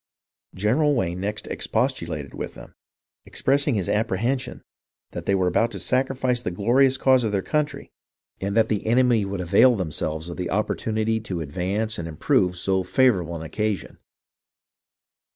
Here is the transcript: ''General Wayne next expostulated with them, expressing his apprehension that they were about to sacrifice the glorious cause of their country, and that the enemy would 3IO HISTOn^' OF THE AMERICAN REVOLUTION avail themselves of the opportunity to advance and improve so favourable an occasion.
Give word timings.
''General 0.65 0.95
Wayne 0.95 1.19
next 1.21 1.45
expostulated 1.45 2.33
with 2.33 2.55
them, 2.55 2.73
expressing 3.23 3.75
his 3.75 3.87
apprehension 3.87 4.63
that 5.11 5.27
they 5.27 5.35
were 5.35 5.45
about 5.45 5.69
to 5.73 5.77
sacrifice 5.77 6.41
the 6.41 6.49
glorious 6.49 6.97
cause 6.97 7.23
of 7.23 7.31
their 7.31 7.43
country, 7.43 7.91
and 8.39 8.57
that 8.57 8.67
the 8.67 8.87
enemy 8.87 9.25
would 9.25 9.37
3IO 9.39 9.43
HISTOn^' 9.43 9.43
OF 9.43 9.51
THE 9.51 9.57
AMERICAN 9.57 9.61
REVOLUTION 9.61 9.69
avail 9.69 9.75
themselves 9.77 10.29
of 10.29 10.37
the 10.37 10.49
opportunity 10.49 11.19
to 11.19 11.41
advance 11.41 11.99
and 11.99 12.07
improve 12.07 12.57
so 12.57 12.81
favourable 12.81 13.35
an 13.35 13.43
occasion. 13.43 13.99